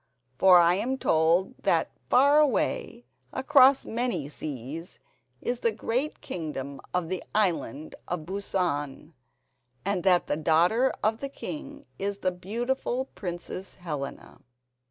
For 0.39 0.57
I 0.59 0.73
am 0.73 0.97
told 0.97 1.53
that, 1.61 1.91
far 2.09 2.39
away, 2.39 3.05
across 3.31 3.85
many 3.85 4.27
seas, 4.29 4.97
is 5.41 5.59
the 5.59 5.71
great 5.71 6.21
kingdom 6.21 6.81
of 6.91 7.07
the 7.07 7.23
Island 7.35 7.93
of 8.07 8.21
Busan, 8.21 9.13
and 9.85 10.03
that 10.03 10.25
the 10.25 10.37
daughter 10.37 10.91
of 11.03 11.19
the 11.19 11.29
king 11.29 11.85
is 11.99 12.17
the 12.17 12.31
beautiful 12.31 13.09
Princess 13.13 13.75
Helena." 13.75 14.41